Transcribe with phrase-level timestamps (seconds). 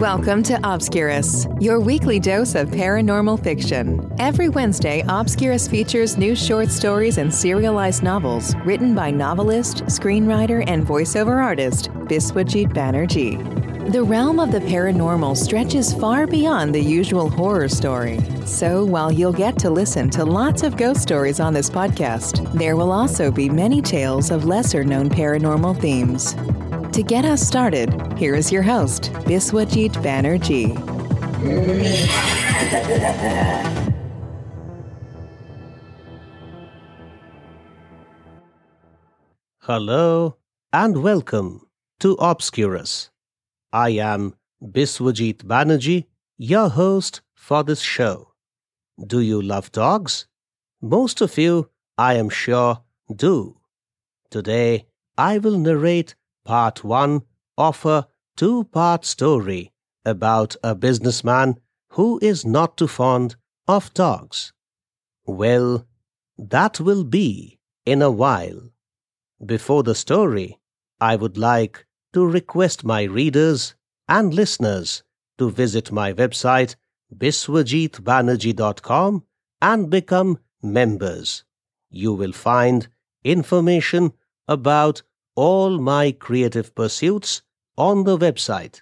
[0.00, 4.10] Welcome to Obscurus, your weekly dose of paranormal fiction.
[4.18, 10.86] Every Wednesday, Obscurus features new short stories and serialized novels written by novelist, screenwriter, and
[10.86, 13.53] voiceover artist Biswajit Banerjee.
[13.88, 18.18] The realm of the paranormal stretches far beyond the usual horror story.
[18.46, 22.76] So, while you'll get to listen to lots of ghost stories on this podcast, there
[22.76, 26.34] will also be many tales of lesser known paranormal themes.
[26.94, 30.72] To get us started, here is your host, Biswajit Banerjee.
[39.60, 40.36] Hello
[40.72, 41.66] and welcome
[42.00, 43.10] to Obscurus.
[43.74, 46.06] I am Biswajit Banerjee,
[46.38, 48.34] your host for this show.
[49.04, 50.28] Do you love dogs?
[50.80, 53.58] Most of you, I am sure, do.
[54.30, 54.86] Today,
[55.18, 57.22] I will narrate part one
[57.58, 59.72] of a two part story
[60.04, 61.56] about a businessman
[61.94, 63.34] who is not too fond
[63.66, 64.52] of dogs.
[65.26, 65.84] Well,
[66.38, 68.70] that will be in a while.
[69.44, 70.60] Before the story,
[71.00, 73.74] I would like to request my readers
[74.08, 75.02] and listeners
[75.38, 76.76] to visit my website
[77.14, 79.24] biswajitbanerjee.com
[79.60, 81.44] and become members.
[81.90, 82.88] You will find
[83.22, 84.14] information
[84.48, 85.02] about
[85.34, 87.42] all my creative pursuits
[87.76, 88.80] on the website.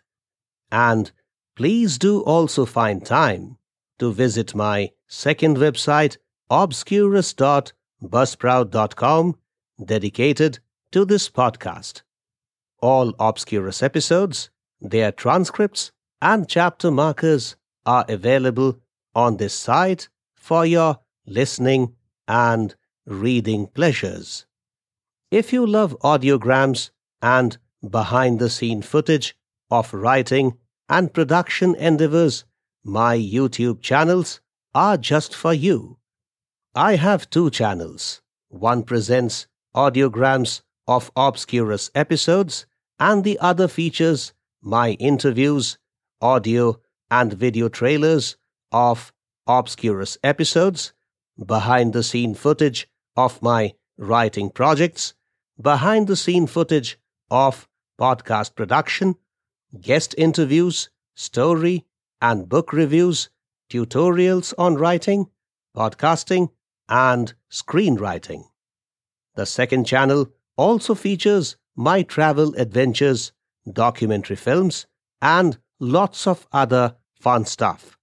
[0.71, 1.11] And
[1.57, 3.57] please do also find time
[3.99, 6.19] to visit my second website,
[6.51, 9.37] obscurus.buzzsprout.com,
[9.85, 10.61] dedicated
[10.91, 12.03] to this podcast.
[12.83, 17.55] All Obscurus episodes, their transcripts, and chapter markers
[17.87, 18.81] are available
[19.15, 21.95] on this site for your listening
[22.27, 22.75] and
[23.07, 24.47] reading pleasures.
[25.31, 26.91] If you love audiograms
[27.23, 27.57] and
[27.89, 29.37] behind the scene footage
[29.71, 32.45] of writing and production endeavors,
[32.83, 34.41] my YouTube channels
[34.75, 35.99] are just for you.
[36.75, 38.23] I have two channels.
[38.49, 42.67] One presents audiograms of Obscurus episodes,
[42.99, 45.79] and the other features my interviews,
[46.21, 46.81] audio
[47.11, 48.37] and video trailers
[48.71, 49.13] of
[49.47, 50.93] Obscurus episodes,
[51.45, 55.15] behind the scene footage of my writing projects,
[55.61, 56.99] behind the scene footage
[57.31, 57.69] of
[58.01, 59.17] podcast production,
[59.81, 61.85] guest interviews, story
[62.21, 63.31] and book reviews,
[63.71, 65.29] tutorials on writing,
[65.77, 66.51] podcasting,
[66.89, 68.45] and screenwriting.
[69.35, 73.33] The second channel also features my travel adventures,
[73.71, 74.87] documentary films,
[75.21, 77.99] and lots of other fun stuff.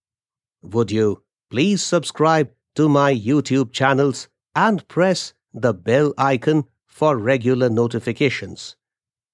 [0.62, 7.70] Would you please subscribe to my YouTube channels and press the bell icon for regular
[7.70, 8.76] notifications.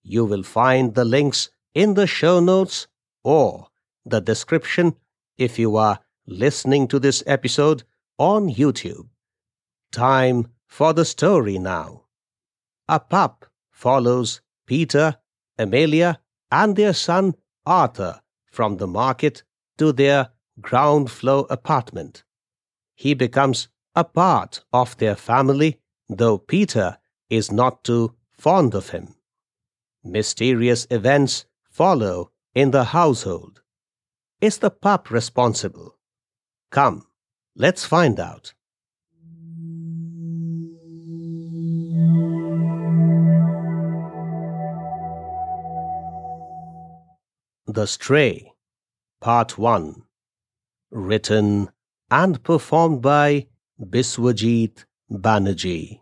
[0.03, 2.87] You will find the links in the show notes
[3.23, 3.67] or
[4.05, 4.95] the description
[5.37, 7.83] if you are listening to this episode
[8.17, 9.09] on YouTube.
[9.91, 12.03] Time for the story now.
[12.87, 13.45] A pup
[13.85, 15.15] follows Peter,
[15.59, 16.19] Amelia,
[16.49, 17.35] and their son
[17.67, 18.19] Arthur
[18.51, 19.43] from the market
[19.77, 20.29] to their
[20.59, 22.23] ground floor apartment.
[22.95, 25.79] He becomes a part of their family,
[26.09, 26.97] though Peter
[27.29, 29.13] is not too fond of him.
[30.03, 33.61] Mysterious events follow in the household.
[34.41, 35.99] Is the pup responsible?
[36.71, 37.05] Come,
[37.55, 38.55] let's find out.
[47.75, 48.53] The Stray,
[49.19, 50.01] Part 1
[50.91, 51.69] Written
[52.09, 53.47] and performed by
[53.77, 55.99] Biswajit Banerjee.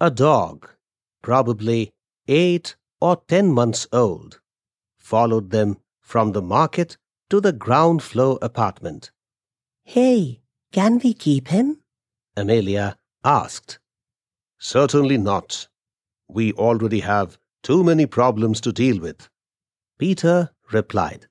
[0.00, 0.68] a dog,
[1.20, 1.92] probably
[2.28, 4.40] eight or ten months old,
[4.96, 6.96] followed them from the market
[7.28, 9.10] to the ground floor apartment.
[9.82, 10.40] Hey,
[10.70, 11.80] can we keep him?
[12.36, 13.78] Amelia asked.
[14.58, 15.68] Certainly not.
[16.28, 19.28] We already have too many problems to deal with.
[19.98, 21.26] Peter replied.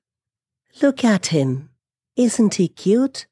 [0.82, 1.70] Look at him.
[2.16, 3.26] Isn't he cute?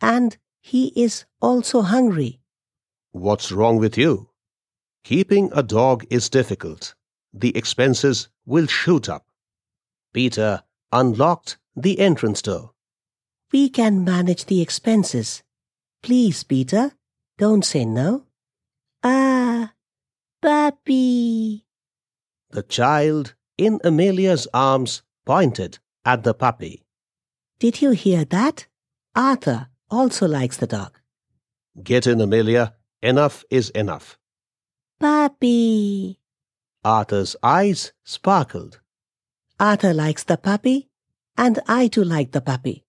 [0.00, 2.40] And he is also hungry.
[3.12, 4.30] What's wrong with you?
[5.04, 6.94] Keeping a dog is difficult.
[7.32, 9.26] The expenses will shoot up.
[10.12, 10.62] Peter
[10.92, 12.72] unlocked the entrance door.
[13.52, 15.42] We can manage the expenses.
[16.02, 16.92] Please, Peter,
[17.38, 18.24] don't say no.
[19.02, 19.72] Ah,
[20.40, 21.66] puppy.
[22.50, 26.82] The child in Amelia's arms pointed at the puppy.
[27.58, 28.66] Did you hear that?
[29.14, 30.98] Arthur also likes the dog.
[31.82, 32.74] Get in, Amelia.
[33.02, 34.18] Enough is enough.
[34.98, 36.18] Puppy.
[36.84, 38.80] Arthur's eyes sparkled.
[39.58, 40.88] Arthur likes the puppy,
[41.36, 42.84] and I too like the puppy.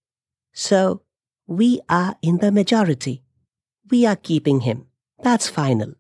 [0.54, 1.02] So,
[1.48, 3.24] we are in the majority.
[3.90, 4.88] We are keeping him.
[5.24, 5.94] That's final.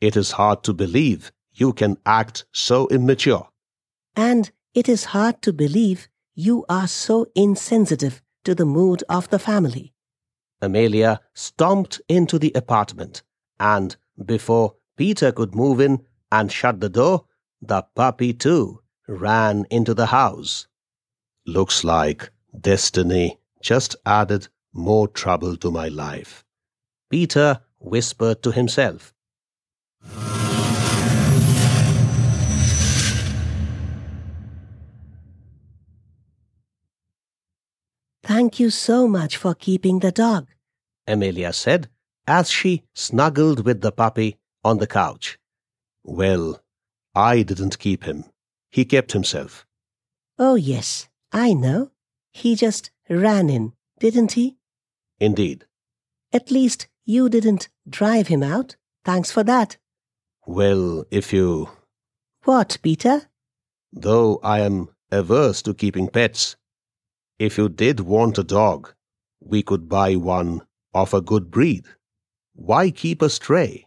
[0.00, 3.48] It is hard to believe you can act so immature.
[4.16, 9.38] And it is hard to believe you are so insensitive to the mood of the
[9.38, 9.94] family.
[10.60, 13.22] Amelia stomped into the apartment,
[13.60, 17.26] and before Peter could move in and shut the door,
[17.60, 20.66] the puppy too ran into the house.
[21.46, 26.44] Looks like destiny just added more trouble to my life.
[27.12, 29.12] Peter whispered to himself.
[38.24, 40.48] Thank you so much for keeping the dog,
[41.06, 41.90] Amelia said
[42.26, 45.38] as she snuggled with the puppy on the couch.
[46.02, 46.62] Well,
[47.14, 48.24] I didn't keep him.
[48.70, 49.66] He kept himself.
[50.38, 51.90] Oh, yes, I know.
[52.32, 54.56] He just ran in, didn't he?
[55.20, 55.66] Indeed.
[56.32, 58.76] At least you didn't drive him out.
[59.04, 59.76] Thanks for that.
[60.46, 61.68] Well, if you.
[62.44, 63.22] What, Peter?
[63.92, 66.56] Though I am averse to keeping pets,
[67.38, 68.94] if you did want a dog,
[69.40, 70.62] we could buy one
[70.94, 71.84] of a good breed.
[72.54, 73.86] Why keep a stray?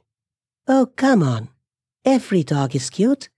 [0.68, 1.50] Oh, come on.
[2.04, 3.30] Every dog is cute.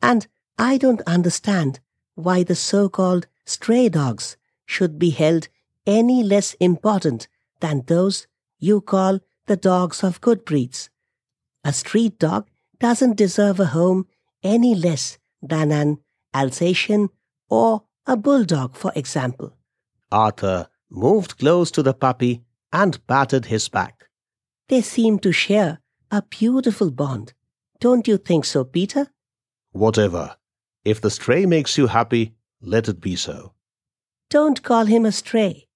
[0.00, 0.26] And
[0.58, 1.80] I don't understand
[2.14, 4.36] why the so called stray dogs
[4.66, 5.48] should be held
[5.86, 7.28] any less important
[7.60, 8.26] than those
[8.62, 10.88] you call the dogs of good breeds.
[11.64, 12.48] A street dog
[12.78, 14.06] doesn't deserve a home
[14.42, 15.98] any less than an
[16.32, 17.08] Alsatian
[17.50, 19.56] or a bulldog, for example.
[20.12, 22.42] Arthur moved close to the puppy
[22.72, 24.08] and patted his back.
[24.68, 25.80] They seem to share
[26.10, 27.34] a beautiful bond.
[27.80, 29.08] Don't you think so, Peter?
[29.72, 30.36] Whatever.
[30.84, 33.54] If the stray makes you happy, let it be so.
[34.30, 35.66] Don't call him a stray.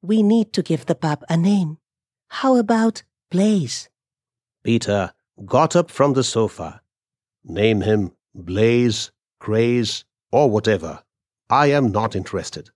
[0.00, 1.78] We need to give the pup a name.
[2.30, 3.88] How about Blaze?
[4.62, 5.12] Peter
[5.44, 6.80] got up from the sofa.
[7.44, 11.02] Name him Blaze, Craze, or whatever.
[11.50, 12.70] I am not interested.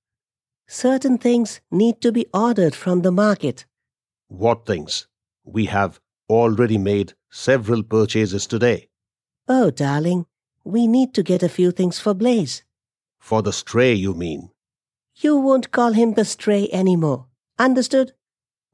[0.67, 3.65] Certain things need to be ordered from the market.
[4.29, 5.07] What things?
[5.45, 8.89] We have already made several purchases today.
[9.49, 10.27] Oh, darling,
[10.65, 12.65] we need to get a few things for Blaze.
[13.19, 14.51] For the stray, you mean?
[15.15, 17.27] You won't call him the stray anymore.
[17.59, 18.15] Understood?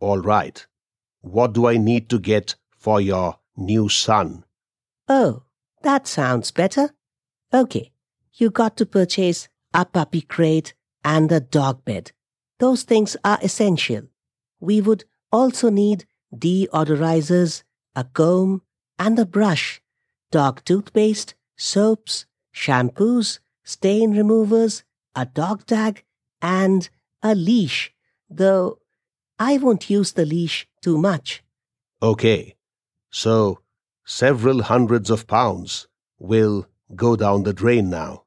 [0.01, 0.67] All right.
[1.21, 4.45] What do I need to get for your new son?
[5.09, 5.43] Oh,
[5.83, 6.91] that sounds better.
[7.53, 7.93] Okay,
[8.35, 10.75] you got to purchase a puppy crate
[11.05, 12.13] and a dog bed.
[12.59, 14.03] Those things are essential.
[14.61, 17.63] We would also need deodorizers,
[17.95, 18.63] a comb,
[18.99, 19.81] and a brush,
[20.31, 24.85] dog toothpaste, soaps, shampoos, stain removers,
[25.15, 26.05] a dog tag,
[26.41, 26.89] and
[27.23, 27.93] a leash,
[28.29, 28.79] though
[29.39, 31.43] I won't use the leash too much.
[32.03, 32.57] Okay.
[33.11, 33.61] So,
[34.05, 35.89] several hundreds of pounds
[36.19, 38.25] will go down the drain now.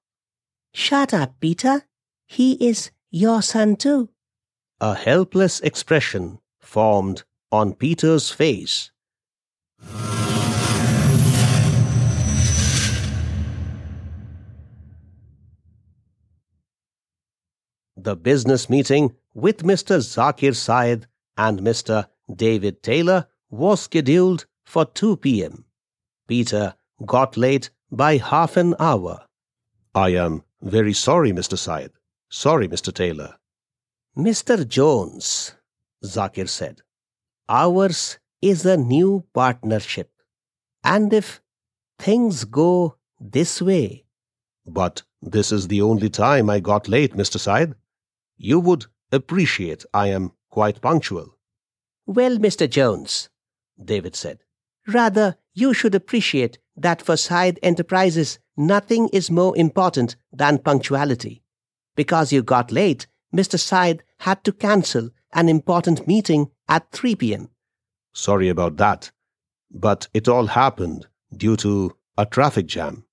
[0.73, 1.83] Shut up, Peter.
[2.25, 4.09] He is your son too.
[4.81, 8.91] A helpless expression formed on Peter's face.
[17.95, 19.99] The business meeting with Mr.
[19.99, 21.07] Zakir Syed
[21.37, 22.07] and Mr.
[22.33, 25.65] David Taylor was scheduled for 2 p.m.
[26.27, 26.75] Peter
[27.05, 29.25] got late by half an hour.
[29.93, 31.57] I am very sorry, Mr.
[31.57, 31.91] Syed.
[32.29, 32.93] Sorry, Mr.
[32.93, 33.35] Taylor.
[34.17, 34.67] Mr.
[34.67, 35.55] Jones,
[36.03, 36.81] Zakir said,
[37.49, 40.11] ours is a new partnership.
[40.83, 41.41] And if
[41.99, 44.05] things go this way.
[44.65, 47.39] But this is the only time I got late, Mr.
[47.39, 47.75] Syed.
[48.37, 51.37] You would appreciate I am quite punctual.
[52.05, 52.69] Well, Mr.
[52.69, 53.29] Jones,
[53.83, 54.39] David said,
[54.87, 61.43] rather you should appreciate that for Syed Enterprises nothing is more important than punctuality.
[61.95, 63.59] Because you got late, Mr.
[63.59, 67.49] Syed had to cancel an important meeting at 3 p.m.
[68.13, 69.11] Sorry about that,
[69.71, 73.05] but it all happened due to a traffic jam.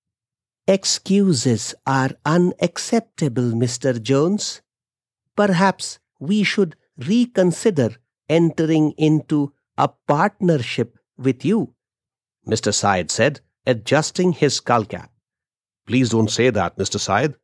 [0.66, 4.00] Excuses are unacceptable, Mr.
[4.00, 4.61] Jones.
[5.37, 7.97] Perhaps we should reconsider
[8.30, 11.75] entering into a partnership with you,
[12.49, 12.72] Mr.
[12.72, 15.10] Syed said, adjusting his skull cap.
[15.87, 16.99] Please don't say that, Mr.
[16.99, 17.34] Syed.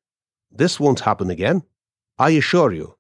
[0.51, 1.65] This won't happen again.
[2.19, 2.97] I assure you.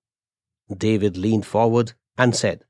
[0.77, 2.65] David leaned forward and said,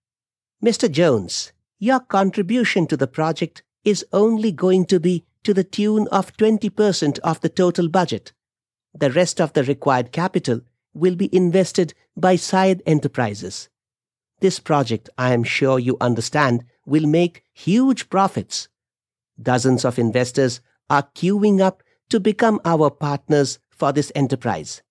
[0.65, 0.91] Mr.
[0.91, 6.37] Jones, your contribution to the project is only going to be to the tune of
[6.37, 8.33] 20% of the total budget.
[8.95, 10.61] The rest of the required capital
[10.93, 13.69] will be invested by Syed Enterprises.
[14.41, 18.69] This project, I am sure you understand, will make huge profits.
[19.41, 24.83] Dozens of investors are queuing up to become our partners for this enterprise.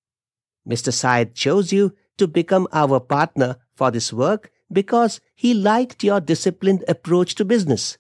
[0.68, 0.92] Mr.
[0.92, 6.84] Syed chose you to become our partner for this work because he liked your disciplined
[6.88, 7.98] approach to business.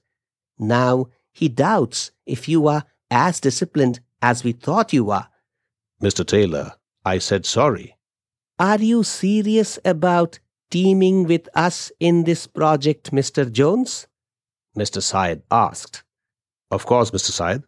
[0.57, 5.27] Now he doubts if you are as disciplined as we thought you were.
[6.01, 6.25] Mr.
[6.25, 6.73] Taylor,
[7.03, 7.97] I said sorry.
[8.57, 10.39] Are you serious about
[10.75, 13.49] teaming with us in this project, Mr.
[13.49, 14.07] Jones?
[14.77, 15.01] Mr.
[15.01, 16.03] Syed asked.
[16.69, 17.31] Of course, Mr.
[17.31, 17.63] Syed.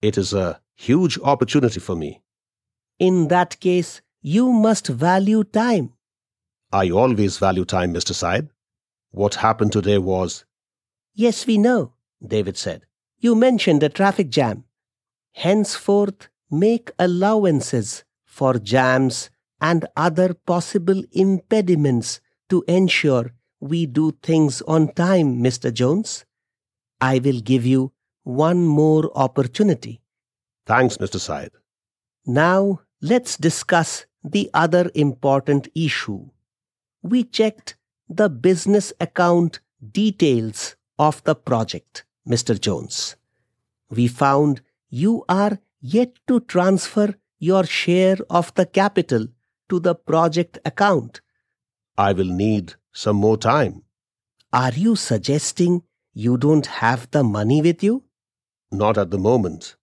[0.00, 2.22] It is a huge opportunity for me.
[2.98, 5.92] In that case, you must value time.
[6.72, 8.14] I always value time, Mr.
[8.14, 8.48] Syed.
[9.10, 10.46] What happened today was.
[11.12, 11.92] Yes, we know,
[12.26, 12.86] David said.
[13.18, 14.64] You mentioned a traffic jam.
[15.32, 19.28] Henceforth, make allowances for jams
[19.60, 25.72] and other possible impediments to ensure we do things on time, Mr.
[25.72, 26.24] Jones.
[27.00, 30.00] I will give you one more opportunity.
[30.66, 31.18] Thanks, Mr.
[31.18, 31.52] Syed.
[32.26, 36.28] Now, let's discuss the other important issue.
[37.02, 37.76] We checked
[38.08, 39.60] the business account
[39.92, 42.60] details of the project, Mr.
[42.60, 43.16] Jones.
[43.90, 49.28] We found you are yet to transfer your share of the capital
[49.68, 51.20] to the project account.
[51.98, 53.82] I will need some more time.
[54.52, 55.82] Are you suggesting
[56.14, 58.04] you don't have the money with you?
[58.70, 59.74] Not at the moment,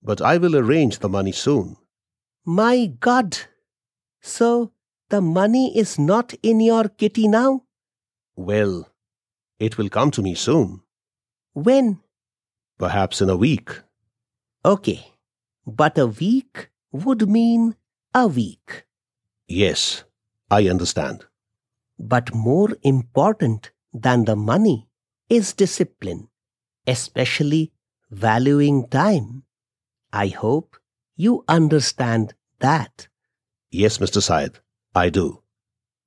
[0.00, 1.76] but I will arrange the money soon.
[2.46, 3.36] My God!
[4.20, 4.70] So
[5.08, 7.64] the money is not in your kitty now?
[8.36, 8.88] Well,
[9.58, 10.82] it will come to me soon.
[11.54, 12.00] When?
[12.78, 13.70] Perhaps in a week.
[14.64, 15.12] Okay,
[15.66, 17.74] but a week would mean
[18.14, 18.84] a week.
[19.48, 20.04] Yes,
[20.50, 21.26] I understand.
[21.98, 24.88] But more important than the money
[25.28, 26.28] is discipline,
[26.86, 27.72] especially
[28.10, 29.44] valuing time.
[30.12, 30.76] I hope
[31.16, 33.08] you understand that.
[33.70, 34.22] Yes, Mr.
[34.22, 34.60] Syed,
[34.94, 35.42] I do.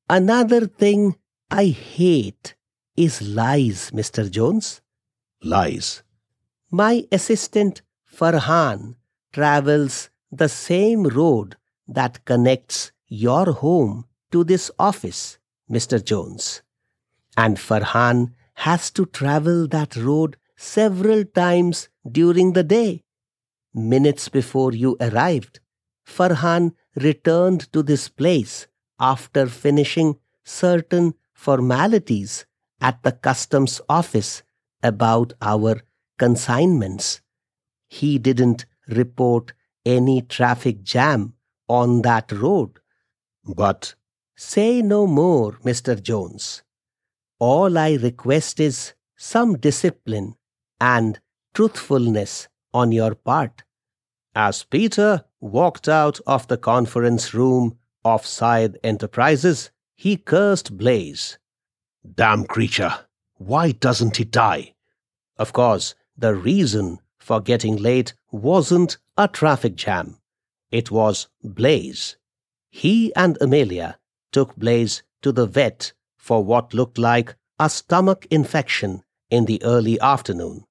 [0.09, 1.17] Another thing
[1.49, 2.55] I hate
[2.95, 4.29] is lies, Mr.
[4.29, 4.81] Jones.
[5.43, 6.03] Lies.
[6.71, 7.81] My assistant
[8.11, 8.95] Farhan
[9.33, 11.57] travels the same road
[11.87, 15.37] that connects your home to this office,
[15.71, 16.03] Mr.
[16.03, 16.61] Jones.
[17.37, 23.03] And Farhan has to travel that road several times during the day.
[23.73, 25.59] Minutes before you arrived,
[26.05, 28.67] Farhan returned to this place
[28.99, 32.45] after finishing certain formalities
[32.81, 34.43] at the customs office
[34.83, 35.81] about our
[36.17, 37.21] consignments.
[37.87, 39.53] He didn't report
[39.85, 41.33] any traffic jam
[41.67, 42.79] on that road.
[43.45, 43.95] But
[44.41, 46.01] say no more, Mr.
[46.01, 46.63] Jones.
[47.37, 50.35] All I request is some discipline
[50.79, 51.19] and
[51.53, 53.63] truthfulness on your part.
[54.33, 61.37] As Peter walked out of the conference room of Syed Enterprises, he cursed Blaze.
[62.15, 63.05] Damn creature!
[63.35, 64.73] Why doesn't he die?
[65.37, 70.17] Of course, the reason for getting late wasn't a traffic jam.
[70.71, 72.17] It was Blaze.
[72.71, 73.99] He and Amelia
[74.31, 79.99] took Blaze to the vet for what looked like a stomach infection in the early
[79.99, 80.65] afternoon.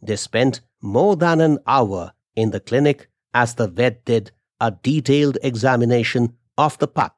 [0.00, 5.38] They spent more than an hour in the clinic as the vet did a detailed
[5.42, 7.16] examination of the pup.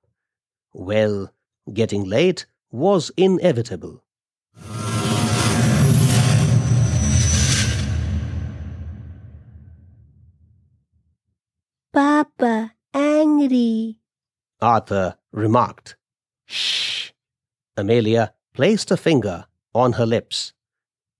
[0.72, 1.32] Well,
[1.72, 4.02] getting late was inevitable.
[11.92, 13.98] Papa, angry.
[14.60, 15.96] Arthur remarked.
[16.46, 17.10] Shh.
[17.76, 20.52] Amelia placed a finger on her lips.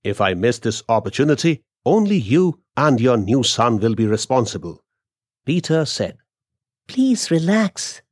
[0.04, 4.82] If I miss this opportunity, only you and your new son will be responsible.
[5.44, 6.18] Peter said.
[6.86, 8.02] Please relax.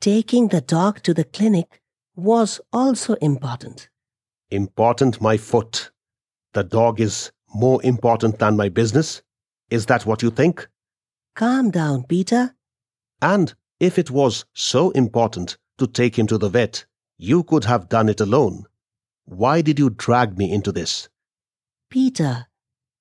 [0.00, 1.80] Taking the dog to the clinic
[2.16, 3.88] was also important.
[4.50, 5.90] Important, my foot.
[6.52, 9.22] The dog is more important than my business?
[9.70, 10.68] Is that what you think?
[11.36, 12.54] Calm down, Peter.
[13.22, 16.84] And if it was so important to take him to the vet,
[17.16, 18.64] you could have done it alone.
[19.24, 21.08] Why did you drag me into this?
[21.90, 22.46] Peter,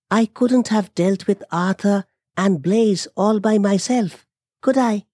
[0.09, 2.05] I couldn't have dealt with Arthur
[2.35, 4.25] and Blaze all by myself,
[4.61, 5.05] could I?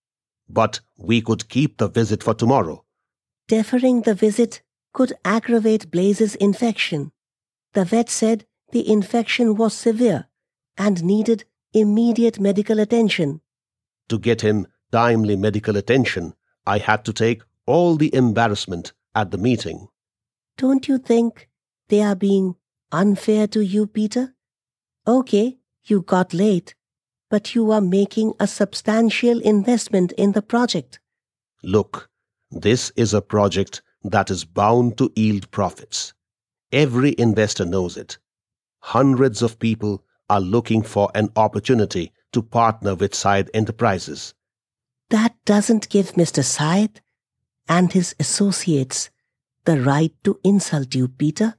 [0.47, 2.83] But we could keep the visit for tomorrow.
[3.47, 4.61] deferring the visit
[4.93, 7.11] could aggravate Blaze's infection.
[7.73, 10.27] The vet said the infection was severe
[10.77, 13.41] and needed immediate medical attention.
[14.09, 16.33] To get him timely medical attention,
[16.65, 19.89] I had to take all the embarrassment at the meeting.
[20.57, 21.49] Don't you think
[21.89, 22.55] they are being
[22.93, 24.35] unfair to you, Peter?
[25.05, 26.75] Okay, you got late,
[27.29, 31.01] but you are making a substantial investment in the project.
[31.61, 32.09] Look,
[32.49, 36.13] this is a project that is bound to yield profits.
[36.71, 38.17] Every investor knows it.
[38.79, 44.33] Hundreds of people are looking for an opportunity to partner with Syed Enterprises.
[45.09, 46.43] That doesn't give Mr.
[46.43, 47.01] Syed
[47.67, 49.09] and his associates
[49.65, 51.55] the right to insult you, Peter.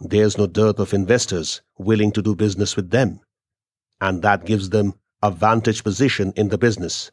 [0.00, 3.20] There's no dearth of investors willing to do business with them,
[4.00, 7.10] and that gives them a vantage position in the business.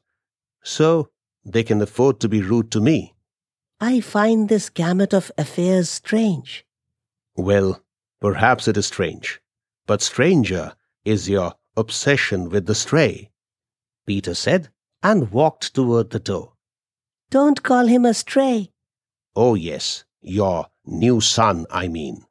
[0.64, 1.10] So
[1.46, 3.16] they can afford to be rude to me.
[3.80, 6.66] I find this gamut of affairs strange.
[7.36, 7.82] Well,
[8.20, 9.42] perhaps it is strange,
[9.88, 10.74] but stranger
[11.06, 13.32] is your obsession with the stray,
[14.06, 14.70] Peter said,
[15.04, 16.54] and walked toward the door.
[17.30, 18.72] Don't call him a stray.
[19.36, 22.26] Oh, yes, your new son, I mean.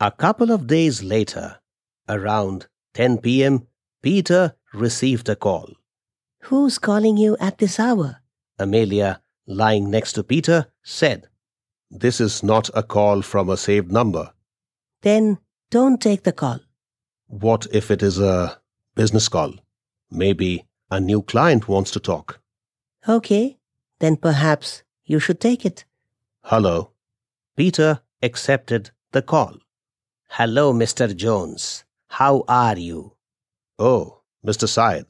[0.00, 1.58] A couple of days later,
[2.08, 3.66] around 10 p.m.,
[4.00, 5.72] Peter received a call.
[6.42, 8.20] Who's calling you at this hour?
[8.60, 11.28] Amelia, lying next to Peter, said,
[11.90, 14.32] This is not a call from a saved number.
[15.02, 15.38] Then
[15.70, 16.60] don't take the call.
[17.26, 18.60] What if it is a
[18.94, 19.54] business call?
[20.10, 22.40] Maybe a new client wants to talk.
[23.08, 23.58] Okay,
[24.00, 25.84] then perhaps you should take it.
[26.42, 26.90] Hello.
[27.56, 29.56] Peter accepted the call.
[30.28, 31.14] Hello, Mr.
[31.14, 31.84] Jones.
[32.08, 33.12] How are you?
[33.78, 34.68] Oh, Mr.
[34.68, 35.06] Syed,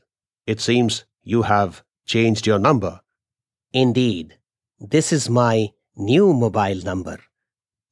[0.47, 3.01] it seems you have changed your number.
[3.73, 4.39] Indeed.
[4.81, 7.19] This is my new mobile number.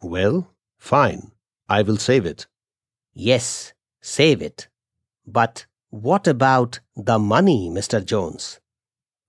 [0.02, 1.32] Well, fine.
[1.68, 2.46] I will save it.
[3.14, 4.68] Yes, save it.
[5.26, 8.04] But what about the money, Mr.
[8.04, 8.60] Jones?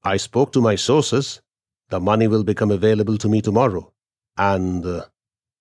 [0.04, 1.42] I spoke to my sources.
[1.90, 3.94] The money will become available to me tomorrow.
[4.38, 4.86] And.
[4.86, 5.06] Uh,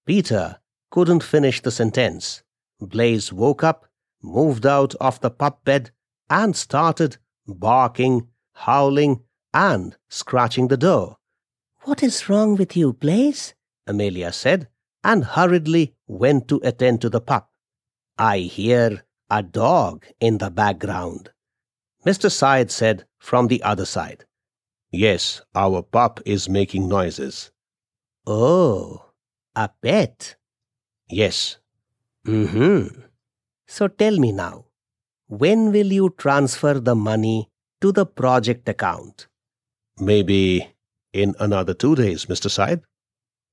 [0.07, 0.61] Peter
[0.91, 2.45] couldn't finish the sentence.
[2.81, 3.87] Blaze woke up,
[4.23, 5.91] moved out of the pup bed,
[6.31, 11.17] and started barking, howling, and scratching the door.
[11.83, 13.55] What is wrong with you, Blaze?
[13.87, 14.69] Amelia said,
[15.07, 17.49] and hurriedly went to attend to the pup.
[18.19, 21.31] I hear a dog in the background.
[22.05, 22.31] Mr.
[22.31, 24.25] Syed said from the other side.
[24.91, 27.53] Yes, our pup is making noises.
[28.27, 29.07] Oh,
[29.55, 30.35] a pet.
[31.09, 31.59] Yes.
[32.27, 33.01] Mm-hmm.
[33.69, 34.67] So tell me now,
[35.29, 37.49] when will you transfer the money
[37.81, 39.29] to the project account?
[40.01, 40.75] Maybe
[41.13, 42.51] in another two days, Mr.
[42.51, 42.83] Syed.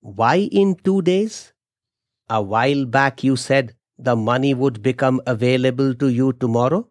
[0.04, 1.54] Why in two days?
[2.30, 6.90] A while back you said the money would become available to you tomorrow?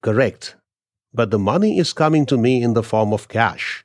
[0.00, 0.54] Correct.
[1.12, 3.84] But the money is coming to me in the form of cash.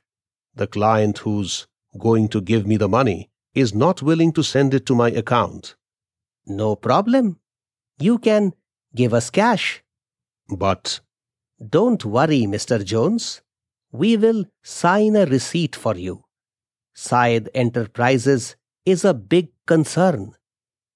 [0.54, 1.66] The client who's
[1.98, 5.74] going to give me the money is not willing to send it to my account.
[6.46, 7.40] No problem.
[7.98, 8.54] You can
[8.94, 9.82] give us cash.
[10.48, 11.00] But.
[11.60, 12.84] Don't worry, Mr.
[12.84, 13.42] Jones.
[13.90, 16.22] We will sign a receipt for you.
[16.94, 20.34] Syed Enterprises is a big concern.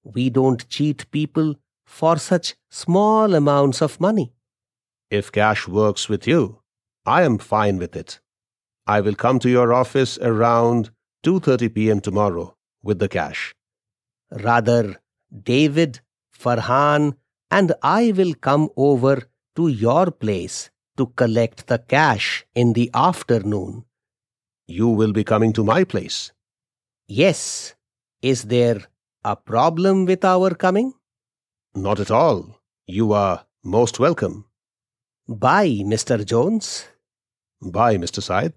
[0.03, 1.55] We don't cheat people
[1.85, 4.33] for such small amounts of money.
[5.09, 6.61] If cash works with you,
[7.05, 8.19] I am fine with it.
[8.85, 10.91] I will come to your office around
[11.25, 11.99] 2:30 p.m.
[12.01, 13.55] tomorrow with the cash.
[14.31, 17.15] Rather, David, Farhan,
[17.49, 19.23] and I will come over
[19.55, 23.86] to your place to collect the cash in the afternoon.
[24.67, 26.31] You will be coming to my place.
[27.07, 27.73] Yes.
[28.21, 28.81] Is there
[29.23, 30.93] a problem with our coming?
[31.73, 32.59] Not at all.
[32.85, 34.45] You are most welcome.
[35.27, 36.25] Bye, Mr.
[36.25, 36.85] Jones.
[37.61, 38.21] Bye, Mr.
[38.21, 38.53] Syed.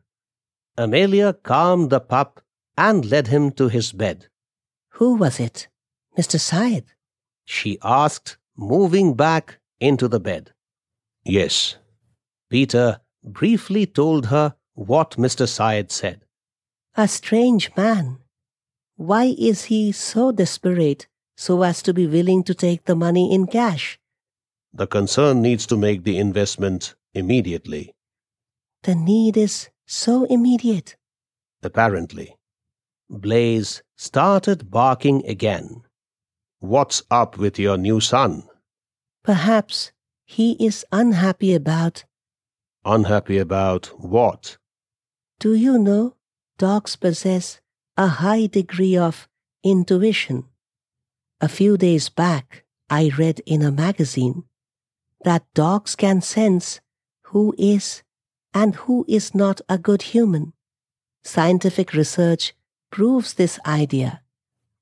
[0.76, 2.40] Amelia calmed the pup
[2.76, 4.28] and led him to his bed.
[4.94, 5.68] Who was it?
[6.18, 6.40] Mr.
[6.40, 6.86] Syed?
[7.44, 10.52] She asked, moving back into the bed.
[11.24, 11.76] Yes.
[12.48, 15.46] Peter briefly told her what Mr.
[15.46, 16.22] Syed said.
[16.96, 18.18] A strange man.
[18.96, 23.46] Why is he so desperate so as to be willing to take the money in
[23.46, 23.98] cash?
[24.72, 27.94] The concern needs to make the investment immediately.
[28.84, 30.96] The need is so immediate.
[31.62, 32.36] Apparently.
[33.10, 35.82] Blaze started barking again.
[36.60, 38.44] What's up with your new son?
[39.24, 39.92] Perhaps
[40.24, 42.04] He is unhappy about.
[42.84, 44.56] Unhappy about what?
[45.40, 46.16] Do you know
[46.58, 47.62] dogs possess
[47.96, 49.26] a high degree of
[49.64, 50.44] intuition?
[51.40, 54.44] A few days back, I read in a magazine
[55.24, 56.80] that dogs can sense
[57.32, 58.02] who is
[58.52, 60.52] and who is not a good human.
[61.24, 62.52] Scientific research
[62.90, 64.20] proves this idea.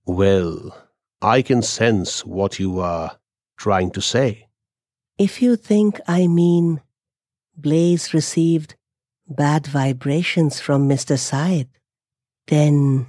[0.07, 0.77] Well,
[1.23, 3.17] I can sense what you are
[3.57, 4.49] trying to say.
[5.19, 6.81] If you think I mean
[7.57, 8.75] Blaze received
[9.29, 11.19] bad vibrations from Mr.
[11.19, 11.69] Syed,
[12.47, 13.07] then,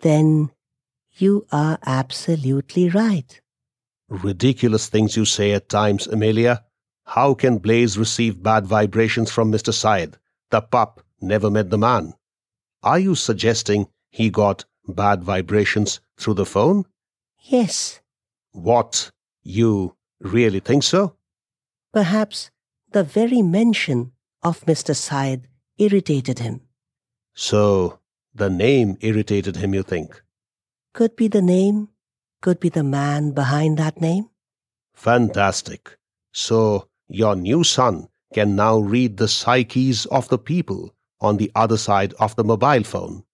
[0.00, 0.50] then
[1.12, 3.40] you are absolutely right.
[4.08, 6.64] Ridiculous things you say at times, Amelia.
[7.04, 9.72] How can Blaze receive bad vibrations from Mr.
[9.72, 10.16] Syed?
[10.50, 12.14] The pup never met the man.
[12.82, 16.84] Are you suggesting he got bad vibrations through the phone?
[17.42, 18.00] Yes.
[18.52, 19.10] What?
[19.42, 21.16] You really think so?
[21.92, 22.50] Perhaps
[22.92, 24.12] the very mention
[24.44, 24.94] of Mr.
[24.94, 26.60] Syed irritated him.
[27.34, 27.98] So,
[28.34, 30.22] the name irritated him, you think?
[30.92, 31.88] Could be the name,
[32.42, 34.28] could be the man behind that name.
[34.94, 35.96] Fantastic.
[36.32, 41.76] So, your new son can now read the psyches of the people on the other
[41.76, 43.24] side of the mobile phone.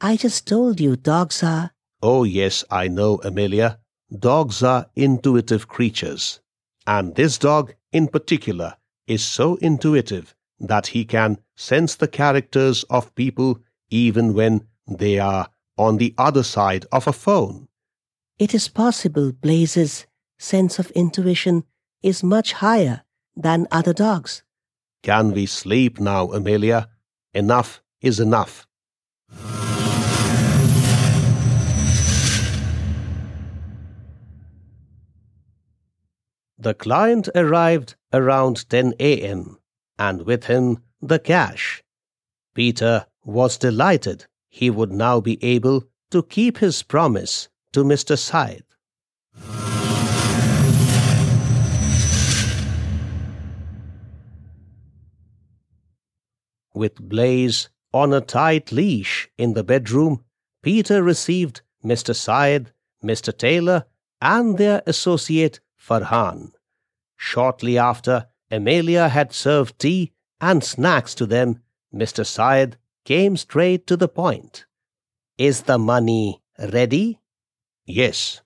[0.00, 1.70] I just told you dogs are.
[2.02, 3.78] Oh, yes, I know, Amelia.
[4.18, 6.40] Dogs are intuitive creatures.
[6.86, 13.14] And this dog, in particular, is so intuitive that he can sense the characters of
[13.14, 13.58] people
[13.90, 17.68] even when they are on the other side of a phone.
[18.38, 20.06] It is possible Blaze's
[20.38, 21.64] sense of intuition
[22.02, 23.02] is much higher
[23.36, 24.42] than other dogs.
[25.02, 26.88] Can we sleep now, Amelia?
[27.34, 28.66] Enough is enough.
[36.62, 39.58] The client arrived around 10 a.m.,
[39.98, 41.82] and with him the cash.
[42.54, 48.16] Peter was delighted he would now be able to keep his promise to Mr.
[48.16, 48.62] Syed.
[56.72, 60.22] With Blaze on a tight leash in the bedroom,
[60.62, 62.14] Peter received Mr.
[62.14, 62.70] Syed,
[63.02, 63.36] Mr.
[63.36, 63.86] Taylor,
[64.20, 66.51] and their associate Farhan.
[67.24, 71.62] Shortly after, Amelia had served tea and snacks to them.
[71.94, 72.26] Mr.
[72.26, 74.66] Syed came straight to the point.
[75.38, 77.20] Is the money ready?
[77.86, 78.42] Yes.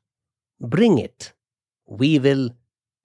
[0.61, 1.33] Bring it.
[1.87, 2.51] We will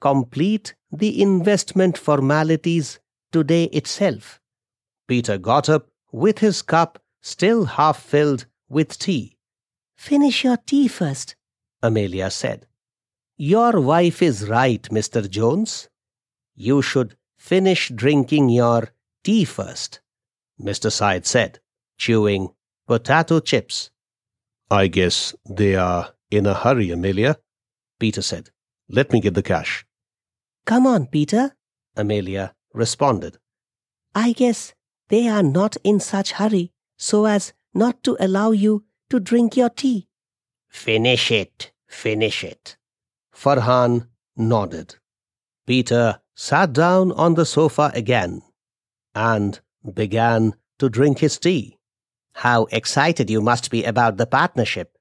[0.01, 2.99] complete the investment formalities
[3.31, 4.41] today itself.
[5.07, 9.37] Peter got up with his cup still half filled with tea.
[9.95, 11.35] Finish your tea first,
[11.81, 12.67] Amelia said.
[13.43, 15.27] Your wife is right, Mr.
[15.27, 15.89] Jones.
[16.53, 18.89] You should finish drinking your
[19.23, 19.99] tea first,
[20.61, 20.91] Mr.
[20.91, 21.59] Syed said,
[21.97, 22.49] chewing
[22.85, 23.89] potato chips.
[24.69, 27.37] I guess they are in a hurry, Amelia,
[27.99, 28.51] Peter said.
[28.87, 29.87] Let me get the cash.
[30.67, 31.55] Come on, Peter,
[31.97, 33.39] Amelia responded.
[34.13, 34.75] I guess
[35.09, 39.69] they are not in such hurry so as not to allow you to drink your
[39.69, 40.07] tea.
[40.69, 42.77] Finish it, finish it,
[43.41, 44.97] Farhan nodded.
[45.65, 48.43] Peter sat down on the sofa again
[49.15, 49.59] and
[49.93, 51.79] began to drink his tea.
[52.33, 54.95] How excited you must be about the partnership,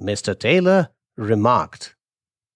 [0.00, 0.38] Mr.
[0.38, 1.96] Taylor remarked.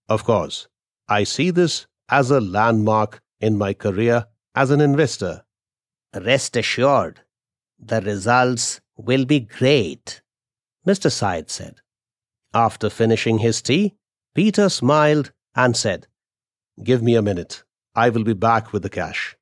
[0.09, 0.69] Of course,
[1.09, 5.45] I see this as a landmark in my career as an investor.
[6.15, 7.23] Rest assured,
[7.79, 10.23] the results will be great,
[10.87, 11.11] Mr.
[11.11, 11.81] Syed said.
[12.55, 13.95] After finishing his tea,
[14.33, 16.07] Peter smiled and said,
[16.83, 17.65] Give me a minute.
[17.95, 19.37] I will be back with the cash.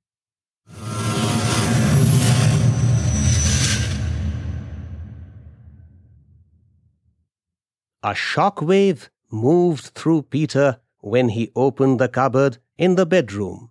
[8.02, 13.70] A shock wave moved through Peter when he opened the cupboard in the bedroom.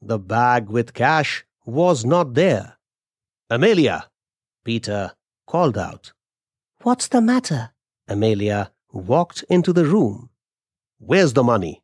[0.00, 2.78] The bag with cash was not there.
[3.50, 4.08] Amelia!
[4.64, 5.12] Peter
[5.46, 6.12] called out.
[6.82, 7.72] What's the matter?
[8.06, 10.30] Amelia walked into the room.
[10.98, 11.82] Where's the money?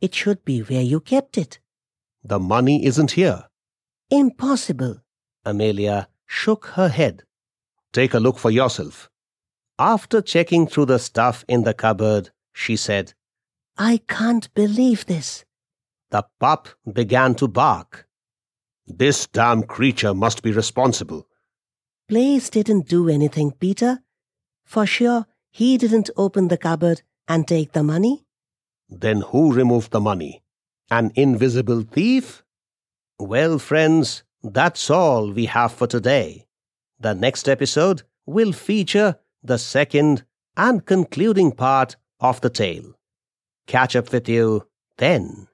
[0.00, 1.60] It should be where you kept it.
[2.24, 3.44] The money isn't here.
[4.10, 5.02] Impossible.
[5.44, 7.22] Amelia shook her head.
[7.92, 9.08] Take a look for yourself.
[9.78, 13.14] After checking through the stuff in the cupboard, she said,
[13.78, 15.44] I can't believe this.
[16.10, 18.06] The pup began to bark.
[18.86, 21.26] This damn creature must be responsible.
[22.08, 24.00] Blaze didn't do anything, Peter.
[24.64, 28.26] For sure, he didn't open the cupboard and take the money.
[28.90, 30.42] Then who removed the money?
[30.90, 32.42] An invisible thief?
[33.18, 36.46] Well, friends, that's all we have for today.
[36.98, 40.24] The next episode will feature the second
[40.56, 42.94] and concluding part of the tale.
[43.66, 44.66] Catch up with you
[44.98, 45.46] then.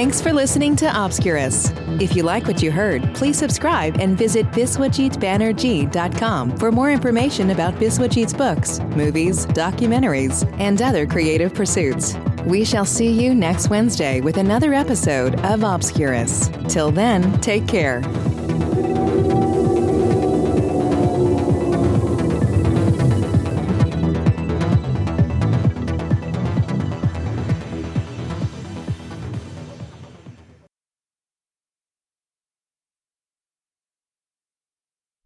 [0.00, 1.74] Thanks for listening to Obscurus.
[2.00, 7.74] If you like what you heard, please subscribe and visit biswajitbanerjee.com for more information about
[7.74, 12.16] Biswajit's books, movies, documentaries, and other creative pursuits.
[12.46, 16.48] We shall see you next Wednesday with another episode of Obscurus.
[16.72, 18.00] Till then, take care.